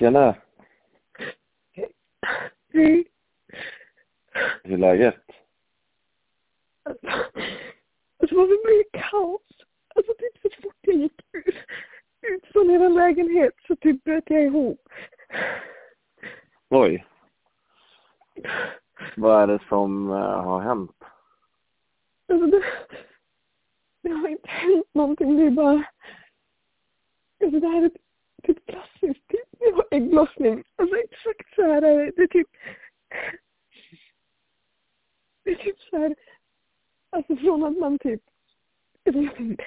[0.00, 0.36] Tjena!
[2.72, 3.04] Hej.
[4.62, 5.22] Hur är läget?
[6.82, 7.06] Alltså,
[8.18, 9.42] alltså varför blir det kaos?
[9.94, 11.54] Alltså typ så fort jag gick ut,
[12.20, 14.88] ut från er lägenhet så typ bröt jag ihop.
[16.68, 17.06] Oj.
[19.16, 21.04] Vad är det som uh, har hänt?
[22.28, 22.64] Alltså det,
[24.02, 25.36] det har inte hänt någonting.
[25.36, 25.84] Det är bara...
[27.44, 27.90] Alltså det här är
[28.42, 29.28] typ klassiskt.
[29.28, 30.64] Typ, jag har ägglossning.
[30.76, 32.12] Alltså exakt så här är det.
[32.16, 32.48] Det är typ...
[35.44, 36.16] Det är typ så här...
[37.10, 38.22] Alltså från att man typ...
[39.04, 39.64] Jag inte.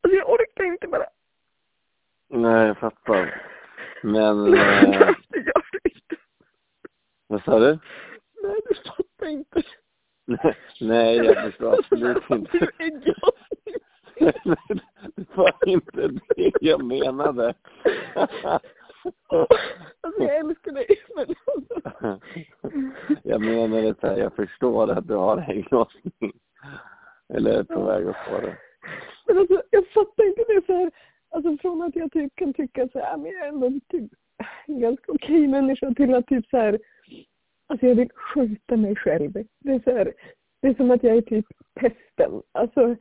[0.00, 1.06] Alltså jag orkar inte bara.
[2.28, 3.42] Nej, jag fattar.
[4.02, 4.44] Men...
[4.50, 6.16] Nej, Uh, det gör du inte.
[7.26, 7.78] vad sa du?
[8.42, 9.62] Nej, du fattar inte.
[10.80, 12.58] Nej, jag förstår absolut inte.
[12.58, 13.78] Är ägglossning.
[15.16, 17.54] det var inte det jag menade.
[20.00, 20.86] Alltså jag älskar dig,
[21.16, 21.26] men
[23.22, 26.32] jag menade så här, jag förstår att du har ägglossning.
[27.34, 28.56] Eller är på väg att få det.
[29.26, 30.90] Men alltså, jag fattar inte det så här.
[31.30, 34.12] Alltså från att jag typ kan tycka så här, men jag är ändå typ
[34.66, 36.78] en ganska okej människa till att typ så här,
[37.66, 39.32] alltså jag vill skjuta mig själv.
[39.32, 40.12] Det är så här,
[40.62, 42.42] det är som att jag är typ pesten.
[42.52, 42.96] Alltså.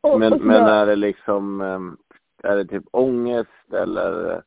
[0.00, 1.96] och- Men, och men är det liksom, ehm,
[2.42, 4.42] är det typ ångest eller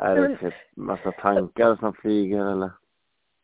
[0.00, 2.70] är det typ massa tankar som flyger eller?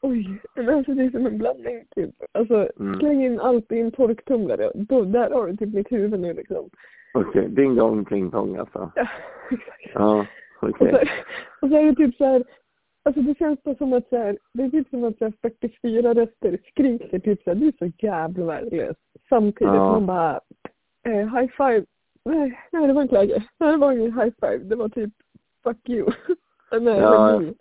[0.02, 2.14] Oj, men alltså det är som en blandning typ.
[2.32, 2.98] Alltså Mm.
[3.00, 4.70] släng in allt i en torktumlare.
[4.74, 6.70] Då, där har du typ mitt huvud nu liksom.
[7.14, 8.90] Okej, ding dong pling pong alltså.
[8.94, 9.06] Ja,
[9.50, 9.90] exakt.
[9.94, 10.26] Ja,
[10.62, 10.90] Och okej.
[10.90, 10.96] så,
[11.66, 12.44] och så är det typ så här,
[13.02, 15.32] alltså det känns bara som att så här, det är typ som att så här
[15.42, 18.96] 44 röster skriker typ så här, du är så jävla värdelös.
[19.28, 19.92] Samtidigt Ja.
[19.92, 20.40] man bara,
[21.06, 21.84] eh, high five.
[22.24, 23.42] Nej, nej det var inte läge.
[23.58, 24.58] Nej, det var ingen high five.
[24.64, 25.12] Det var typ,
[25.64, 26.10] fuck you.
[26.72, 27.38] nej, Ja.
[27.40, 27.54] men,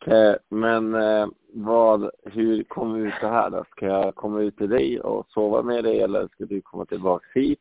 [0.00, 3.64] Okej, men eh, vad, hur kommer vi ut det här då?
[3.70, 7.26] Ska jag komma ut till dig och sova med dig eller ska du komma tillbaka
[7.34, 7.58] hit?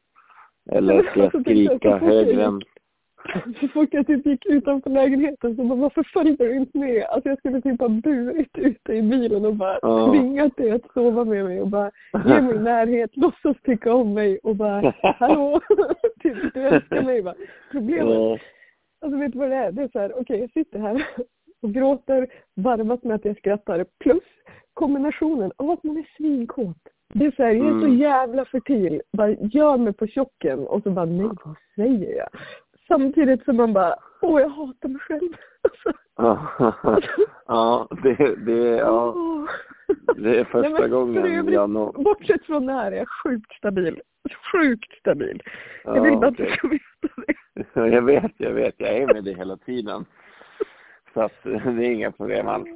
[0.71, 2.61] Eller ska jag så skrika högre än...
[3.61, 7.03] Så fort jag typ gick utanför lägenheten så bara, varför följde du inte med?
[7.05, 10.09] Alltså jag skulle typ ha burit ute i bilen och bara Ja.
[10.11, 11.91] tvingat dig att sova med mig och bara
[12.25, 15.61] ge mig närhet, låtsas tycka om mig och bara hallå,
[16.23, 17.33] typ du älskar mig va.
[17.71, 18.41] Problemet,
[19.01, 19.71] alltså vet du vad det är?
[19.71, 21.07] Det är så här, okej jag sitter här
[21.61, 24.23] och gråter varvat med att jag skrattar plus
[24.73, 26.77] kombinationen av att man är svinkåt.
[27.13, 27.97] Det är så här, jag är så Mm.
[27.97, 32.27] jävla fertil, bara gör mig på tjocken och så bara nej vad säger jag?
[32.87, 35.31] Samtidigt som man bara, åh jag hatar mig själv.
[36.15, 36.47] ja,
[37.47, 39.15] ja, det, det, ja,
[40.15, 41.91] det är Nej, första men för gången övrigt, jag når...
[41.93, 44.01] Bortsett från det här är jag sjukt stabil.
[44.51, 45.41] Sjukt stabil.
[45.83, 46.83] jag Ja, vill bara att du ska veta
[47.27, 47.33] det.
[47.73, 48.75] Jag vet, jag vet.
[48.77, 50.05] Jag är med dig hela tiden.
[51.13, 52.69] Så att det är inga problem alls.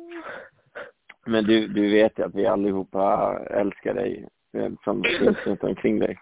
[1.25, 4.27] Men du, du vet ju att vi allihopa älskar dig
[4.57, 6.19] eh, som finns runt omkring dig.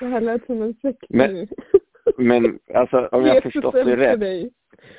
[0.00, 1.48] Det här lät som en sekt Men-.
[2.16, 4.50] Men alltså om jag Jesus förstått det rätt, dig.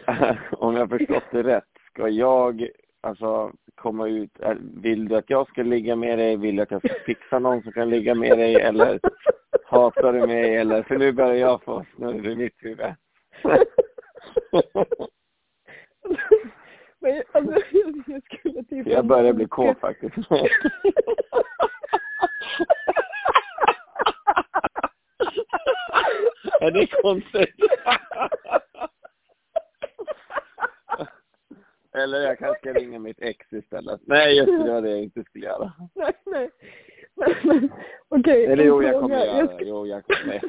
[0.52, 1.63] om jag förstått det rätt,
[1.94, 2.68] ska jag
[3.02, 6.72] alltså komma ut, är- vill du att jag ska ligga med dig, vill du att
[6.72, 9.00] jag ska fixa någon som kan ligga med dig eller
[9.66, 12.95] hatar du mig eller, för nu börjar jag få snurr i mitt huvud.
[17.00, 18.88] Men alltså, jag, skulle typ...
[18.88, 20.17] Jag börjar bli kåt faktiskt.
[26.61, 27.56] Är det konstigt?
[31.94, 34.01] Eller jag kanske ska ringa mitt ex istället.
[34.06, 35.72] Nej, just det, det var det jag inte skulle göra.
[35.95, 36.50] nej, nej.
[37.16, 37.72] Men, men,
[38.07, 38.41] Okej.
[38.51, 39.66] Eller jo, jag kommer göra det.
[39.66, 40.41] Jo, jag kommer.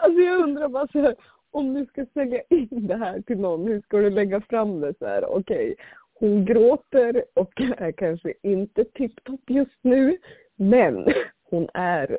[0.00, 1.14] Alltså jag undrar bara så här,
[1.50, 4.94] om du ska sälja in det här till någon, hur ska du lägga fram det
[4.98, 5.24] så här?
[5.30, 5.74] Okej,
[6.14, 10.16] hon gråter och är kanske inte tipptopp just nu,
[10.56, 11.06] men
[11.50, 12.18] hon är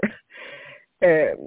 [1.00, 1.38] eh,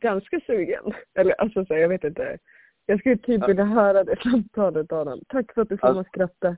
[0.00, 0.92] ganska sugen.
[1.14, 2.38] Eller alltså så här, jag vet inte.
[2.86, 3.46] Jag skulle typ Ja.
[3.46, 5.20] vilja höra det samtalet Adam.
[5.28, 6.56] Tack för att du får mig att skratta.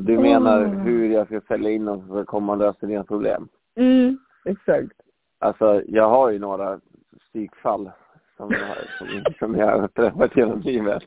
[0.00, 3.48] Du menar hur jag ska sälja in någon som ska komma och lösa dina problem?
[3.76, 4.92] Mm, exakt.
[5.38, 6.80] Alltså, jag har ju några
[7.18, 7.90] psykfall
[8.36, 11.02] som, jag- som, som jag har träffat genom livet.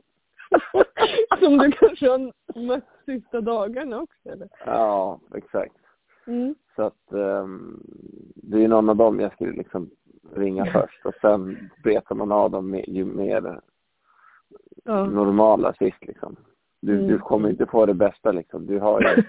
[1.39, 4.49] Som du kanske har mött sista dagarna också eller?
[4.65, 5.75] Ja, exakt.
[6.27, 6.55] Mm.
[6.75, 7.83] Så att um,
[8.35, 9.89] det är ju någon av dem jag skulle liksom
[10.35, 13.61] ringa först och sen betar man av dem ju mer
[14.83, 15.05] Ja.
[15.05, 16.35] normala sist liksom.
[16.81, 17.07] Du, Mm.
[17.07, 18.65] du kommer inte få det bästa liksom.
[18.65, 19.23] Du har ju...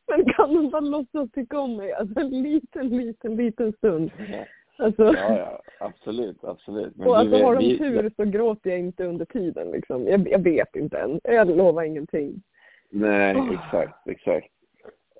[0.06, 1.92] Men kan de bara låtsas tycka om mig?
[1.92, 4.10] Alltså en liten, liten, liten stund.
[4.78, 6.96] Alltså, Ja, ja, absolut, absolut.
[6.96, 9.70] Men och du alltså vet, har de vi- tur så gråter jag inte under tiden
[9.70, 10.06] liksom.
[10.06, 11.20] Jag, jag vet inte än.
[11.24, 12.42] Jag lovar ingenting.
[12.90, 13.54] Nej, Åh.
[13.54, 14.48] exakt, exakt.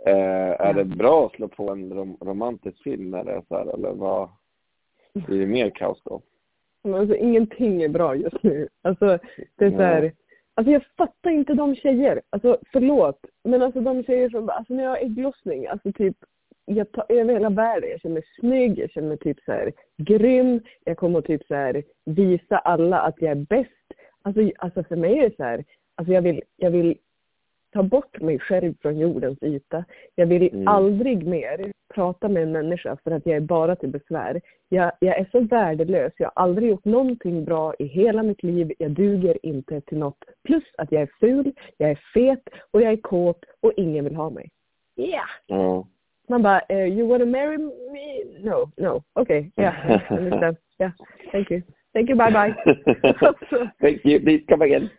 [0.07, 3.57] Eh, är det bra att slå på en rom romantisk film när det är så
[3.57, 4.29] här, eller vad?
[5.13, 6.23] Blir det mer kaos då?
[6.85, 8.69] Men alltså ingenting är bra just nu.
[8.83, 9.19] Alltså
[9.57, 10.13] det är så här,
[10.57, 12.23] alltså jag fattar inte de tjejer.
[12.31, 13.21] Alltså förlåt.
[13.45, 16.17] Men alltså de tjejer som, alltså när jag har ägglossning, alltså typ
[16.65, 17.91] jag tar över hela världen.
[17.91, 20.61] Jag känner mig snygg, jag känner mig typ så här grym.
[20.85, 23.71] Jag kommer att typ så här visa alla att jag är bäst.
[24.23, 25.65] Alltså, alltså för mig är det så här,
[25.95, 26.99] alltså jag vill, jag vill
[27.73, 29.85] ta bort mig själv från jordens yta.
[30.15, 30.69] Jag vill Mm.
[30.69, 34.41] aldrig mer prata med en människa för att jag är bara till besvär.
[34.69, 36.13] Jag, jag är så värdelös.
[36.17, 38.73] Jag har aldrig gjort någonting bra i hela mitt liv.
[38.79, 40.25] Jag duger inte till något.
[40.45, 44.15] Plus att jag är ful, jag är fet och jag är kåt och ingen vill
[44.17, 44.51] ha mig.
[44.95, 45.23] Ja!
[45.47, 45.87] Ja.
[46.29, 48.25] Man bara, eh, you wanna marry me?
[48.51, 49.03] No, no.
[49.15, 50.57] Okay, yeah, yeah, understand.
[50.79, 50.93] Yeah,
[51.33, 51.63] thank you.
[51.93, 52.55] Thank you, bye bye.
[53.81, 54.91] Thank you, please come again.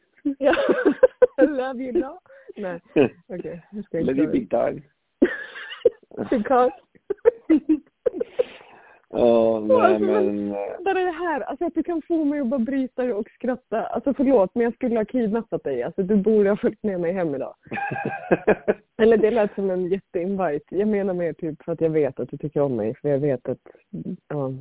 [1.38, 2.20] Love you, no?
[2.56, 2.82] Nej,
[3.28, 3.62] okej.
[3.86, 4.50] ska inte Love you big.
[6.30, 6.72] Because...
[9.10, 10.50] Ja, nej Alltså, men...
[10.86, 13.86] Bara det här, alltså att du kan få mig att bara bryta och skratta.
[13.86, 15.84] Alltså förlåt, men jag skulle ha kidnappat dig.
[15.84, 17.56] Alltså du borde ha följt med mig hem idag.
[19.02, 20.78] Eller det lät som en jätteinvite.
[20.78, 22.96] Jag menar mer typ för att jag vet att du tycker om mig.
[22.96, 23.62] För jag vet att,
[24.28, 24.54] ja.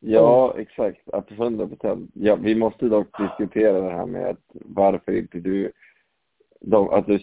[0.00, 1.10] Ja, exakt.
[1.10, 2.10] Att 100 procent.
[2.14, 5.72] Ja, vi måste dock diskutera det här med att varför inte du...
[6.60, 7.20] De, att du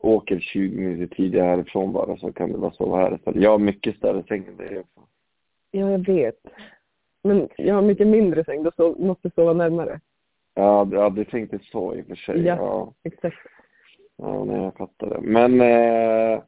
[0.00, 3.42] åker 20 minuter tidigare härifrån bara så kan du bara sova här istället.
[3.42, 5.00] Jag har mycket större säng än dig också.
[5.70, 6.40] Ja, jag vet.
[7.22, 10.00] Men jag har mycket mindre säng, då måste sova närmare.
[10.54, 12.40] Ja, ja, du tänkte så i och för sig.
[12.42, 12.56] Ja.
[12.56, 13.36] Ja, Exakt.
[14.16, 15.20] ja nej, jag fattar det.
[15.20, 15.60] Men...
[15.60, 16.42] Eh,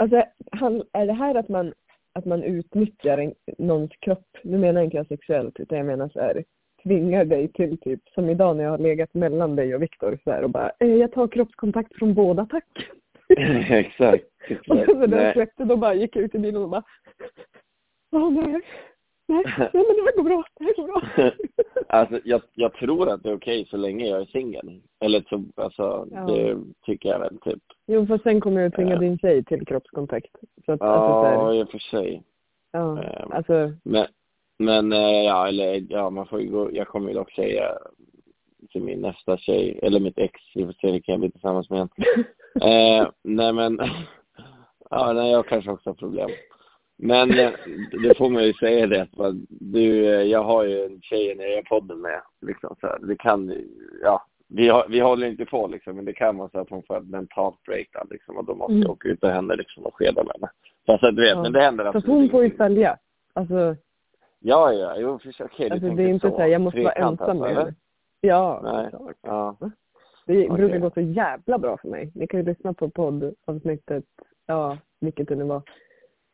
[0.00, 0.22] Alltså,
[0.52, 1.74] han, är det här att man,
[2.12, 6.08] att man utnyttjar en, någons kropp, nu menar jag inte jag sexuellt, utan jag menar
[6.08, 6.44] så här,
[6.82, 10.30] tvingar dig till typ, som idag när jag har legat mellan dig och Viktor så
[10.30, 12.88] här och bara, eh, jag tar kroppskontakt från båda, tack.
[13.70, 14.24] exakt.
[14.68, 14.86] och exakt.
[14.86, 15.32] sen när Nej.
[15.32, 16.82] släppte, då bara gick jag ut i bilen och bara,
[18.12, 18.60] åh nej,
[19.30, 21.30] nej, nej men det här går bra, det här går bra.
[21.92, 24.80] Alltså, jag, jag tror att det är okej så länge jag är singel.
[25.00, 26.20] Eller så, alltså, Ja.
[26.20, 27.62] det tycker jag väl typ.
[27.86, 28.98] Jo, för sen kommer jag tvinga Ja.
[28.98, 30.30] din tjej till kroppskontakt.
[30.66, 32.22] Så att, alltså, så Ja, här, i och för sig.
[32.72, 33.32] ja, ehm.
[33.32, 34.06] alltså, Men,
[34.58, 37.78] men eh, ja, eller ja, man får ju gå, jag kommer ju dock säga
[38.70, 41.30] till min nästa tjej, eller mitt ex, i och för sig, det kan jag bli
[41.30, 41.88] tillsammans med.
[42.62, 43.78] Eh, nej men,
[44.90, 46.30] ja, nej, jag kanske också har problem.
[47.02, 47.50] Men eh,
[48.02, 51.52] det får man ju säga det att du, eh, jag har ju en tjej jag
[51.52, 52.96] är podden med, liksom så.
[53.06, 53.54] Det kan,
[54.02, 56.82] ja, vi, har, vi håller inte på liksom, men det kan vara så att hon
[56.82, 58.82] får ett mentalt breakdown liksom och då måste Mm.
[58.82, 60.50] jag åka ut och henne liksom och skeda med henne.
[60.86, 61.42] Fast att du vet, Ja.
[61.42, 62.98] men det händer så att absolut hon får ju följa.
[63.32, 63.76] Alltså,
[64.42, 67.38] Ja, ja, jo, för, du alltså det är inte så här, jag måste vara ensam
[67.38, 67.74] med alltså, henne.
[68.20, 68.90] Ja, Nej.
[68.90, 69.16] klart.
[69.22, 69.56] Ja.
[70.26, 70.56] Det Okej.
[70.56, 72.12] brukar gå så jävla bra för mig.
[72.14, 74.04] Ni kan ju lyssna på poddavsnittet,
[74.46, 75.62] ja, vilket det nu var.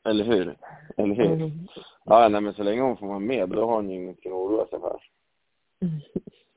[0.06, 0.56] Eller hur?
[0.97, 1.32] Eller hur?
[1.32, 1.50] Mm.
[2.05, 4.38] Ja, nej, men så länge hon får vara med, då har hon ju ingenting att
[4.38, 5.00] oroa sig för.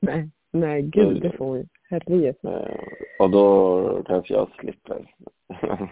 [0.00, 1.68] nej, nej, gud, det får hon.
[1.90, 2.36] Herregud.
[2.42, 2.78] Eh,
[3.18, 5.14] och då kanske jag slipper.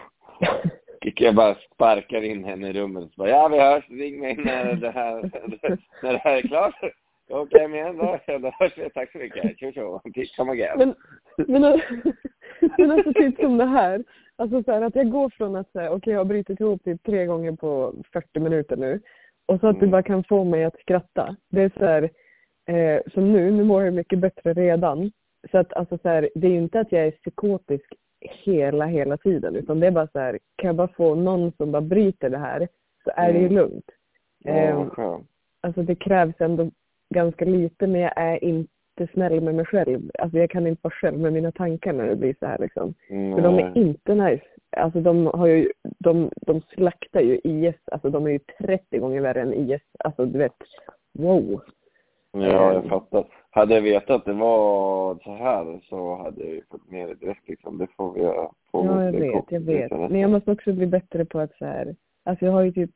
[1.15, 4.35] jag bara sparkar in henne i rummet och så bara, ja vi hörs, ring mig
[4.35, 5.21] när det här,
[6.03, 6.75] när det här är klart.
[7.29, 8.89] Okej, okay, men då, då hörs vi.
[8.89, 9.59] Tack så mycket.
[9.59, 10.01] Tjo tjo.
[10.37, 10.77] Come again.
[10.77, 10.95] Men,
[11.61, 11.81] men,
[12.79, 14.03] men alltså typ som det här.
[14.35, 17.03] Alltså så här att jag går från att säga, okej jag har brutit ihop typ
[17.03, 18.99] tre gånger på 40 minuter nu.
[19.45, 19.91] Och så att du Mm.
[19.91, 21.35] bara kan få mig att skratta.
[21.49, 22.09] Det är så här,
[22.67, 25.11] eh, som nu, nu mår jag mycket bättre redan.
[25.51, 29.17] Så att alltså så här, det är ju inte att jag är psykotisk hela, hela
[29.17, 29.55] tiden.
[29.55, 32.37] Utan det är bara så här, kan jag bara få någon som bara bryter det
[32.37, 32.67] här
[33.03, 33.55] så är det ju Mm.
[33.57, 33.85] lugnt.
[34.43, 35.19] Ja, Eh,
[35.61, 36.71] alltså det krävs ändå
[37.13, 38.73] ganska lite men jag är inte
[39.07, 40.11] snäll med mig själv.
[40.19, 42.93] Alltså jag kan inte vara själv med mina tankar när det blir så här liksom.
[43.07, 43.71] För de är Nej.
[43.75, 44.43] inte nice.
[44.77, 49.21] Alltså de har ju, de, de slaktar ju IS, alltså de är ju 30 gånger
[49.21, 49.81] värre än IS.
[49.99, 50.53] Alltså du vet,
[51.13, 51.61] wow.
[52.31, 53.25] Ja, jag fattar.
[53.49, 57.15] Hade jag vetat att det var så här så hade jag ju fått med det
[57.15, 57.77] direkt liksom.
[57.77, 58.51] Det får vi göra.
[58.71, 59.91] Får Ja, jag vet, jag vet.
[59.91, 62.91] Men jag måste också bli bättre på att så här, alltså jag har ju typ,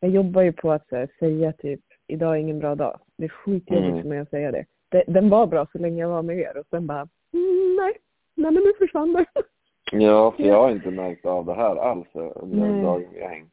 [0.00, 2.98] jag jobbar ju på att så här, säga typ, idag är ingen bra dag.
[3.18, 4.02] Det är skitjobbigt Mm.
[4.02, 4.64] för mig att säga det.
[4.88, 5.04] Det.
[5.06, 7.92] Den var bra så länge jag var med er och sen bara, mm, nej,
[8.34, 9.24] nej men nu försvann det.
[9.92, 12.82] Ja, för jag har inte märkt av det här alls under Nej.
[12.82, 13.52] dagen vi har hängt.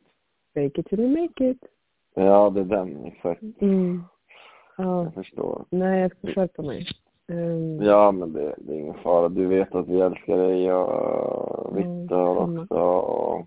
[0.55, 1.57] Make it till you make it.
[2.15, 3.41] Ja, det är den, exakt.
[3.61, 4.03] Mm.
[4.77, 5.65] Ja, Jag förstår.
[5.69, 6.85] nej jag ska skärpa mig.
[7.27, 9.29] Um, Ja, men det, det är ingen fara.
[9.29, 12.61] Du vet att vi älskar dig och Mm, Viktor samma.
[12.61, 13.45] också och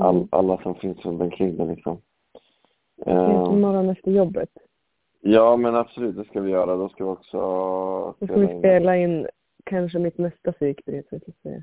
[0.00, 0.28] all, Mm.
[0.32, 1.98] alla som finns runt omkring dig liksom.
[3.00, 4.48] Ses Eh, imorgon efter jobbet.
[5.20, 6.76] Ja, men absolut, det ska vi göra.
[6.76, 7.38] Då ska vi också
[8.20, 9.26] Då ska vi spela in
[9.64, 11.02] kanske mitt nästa psykbrev.
[11.10, 11.62] så att säga.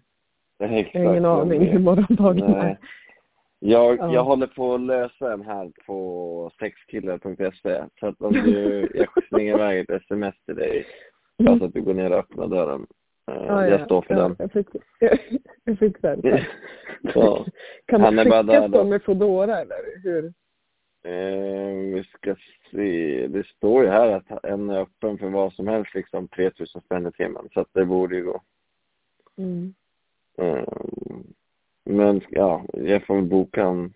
[0.60, 0.96] Exakt.
[0.96, 2.78] Jag har ingen aning hur morgondagen är.
[3.60, 4.14] Jag, Ja.
[4.14, 7.84] jag håller på att lösa en här på sexkillar.se.
[8.00, 10.86] Så att om du, jag slänger iväg ett sms till dig.
[11.48, 12.88] Alltså att du går ner och öppnar dörren.
[13.32, 14.36] Eh, Ja, jag ja, står för ja, den.
[14.40, 14.68] Jag, fick,
[15.00, 15.18] jag,
[15.64, 16.46] jag fixar det.
[17.16, 17.46] ja.
[17.86, 18.84] Kan man är bara skicka där så då.
[18.84, 20.34] med Foodora eller hur?
[21.06, 22.36] Eh, vi ska
[22.72, 23.28] se.
[23.28, 27.08] Det står ju här att en är öppen för vad som helst, liksom 3000 spänn
[27.08, 27.50] i timmen.
[27.54, 28.42] Så att det borde ju gå.
[29.38, 29.74] Mm.
[30.38, 30.68] Eh,
[31.84, 33.94] men ja, jag får väl boka en.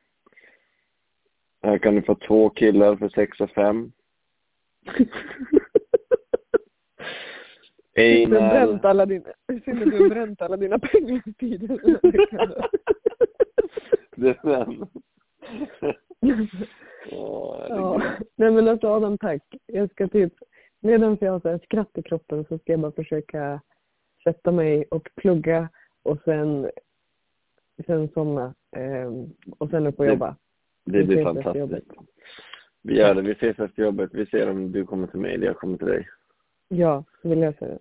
[1.62, 3.92] Här kan du få två killar för sex och fem.
[7.96, 8.66] Synd du har Einar.
[8.66, 9.30] bränt alla dina,
[9.66, 12.00] synd att du har bränt alla dina pengar tidigare.
[14.16, 14.88] Det är den.
[18.40, 19.56] Nej men alltså Adam tack.
[19.66, 20.34] Jag ska typ,
[20.80, 23.62] medan jag har så här skratt i kroppen så ska jag bara försöka
[24.24, 25.70] sätta mig och plugga
[26.04, 26.70] och sen,
[27.86, 28.54] sen somna.
[28.72, 29.30] Ehm,
[29.60, 30.36] och sen upp och Det- jobba.
[30.86, 31.92] Det Vi blir fantastiskt.
[32.82, 33.22] Vi gör det.
[33.22, 34.10] Vi ses efter jobbet.
[34.14, 36.08] Vi ser om du kommer till mig eller jag kommer till dig.
[36.68, 37.80] Ja, vi löser det.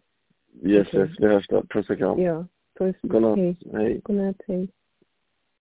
[0.70, 1.00] Yes, Okej.
[1.00, 1.10] yes.
[1.20, 1.62] Vi hörs då.
[1.62, 2.22] Puss och kram.
[2.22, 2.46] Ja,
[2.78, 2.96] puss.
[3.02, 3.38] Godnatt.
[3.38, 3.56] Hej.
[3.72, 4.00] Hej.
[4.04, 4.68] Godnatt, hej.